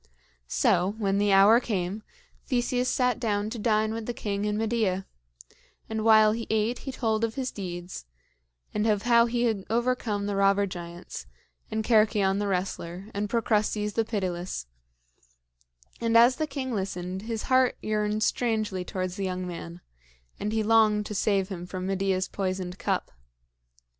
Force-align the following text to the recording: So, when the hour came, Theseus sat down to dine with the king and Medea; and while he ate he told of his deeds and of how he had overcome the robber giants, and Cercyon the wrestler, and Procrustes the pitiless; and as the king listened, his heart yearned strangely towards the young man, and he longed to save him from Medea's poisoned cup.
So, 0.47 0.95
when 0.97 1.19
the 1.19 1.31
hour 1.31 1.59
came, 1.59 2.01
Theseus 2.47 2.89
sat 2.89 3.19
down 3.19 3.51
to 3.51 3.59
dine 3.59 3.93
with 3.93 4.07
the 4.07 4.15
king 4.15 4.47
and 4.47 4.57
Medea; 4.57 5.05
and 5.87 6.03
while 6.03 6.31
he 6.31 6.47
ate 6.49 6.79
he 6.79 6.91
told 6.91 7.23
of 7.23 7.35
his 7.35 7.51
deeds 7.51 8.05
and 8.73 8.87
of 8.87 9.03
how 9.03 9.27
he 9.27 9.43
had 9.43 9.63
overcome 9.69 10.25
the 10.25 10.35
robber 10.35 10.65
giants, 10.65 11.27
and 11.69 11.83
Cercyon 11.85 12.39
the 12.39 12.47
wrestler, 12.47 13.11
and 13.13 13.29
Procrustes 13.29 13.93
the 13.93 14.03
pitiless; 14.03 14.65
and 15.99 16.17
as 16.17 16.37
the 16.37 16.47
king 16.47 16.73
listened, 16.73 17.21
his 17.21 17.43
heart 17.43 17.77
yearned 17.79 18.23
strangely 18.23 18.83
towards 18.83 19.17
the 19.17 19.25
young 19.25 19.45
man, 19.45 19.81
and 20.39 20.51
he 20.51 20.63
longed 20.63 21.05
to 21.05 21.13
save 21.13 21.49
him 21.49 21.67
from 21.67 21.85
Medea's 21.85 22.27
poisoned 22.27 22.79
cup. 22.79 23.11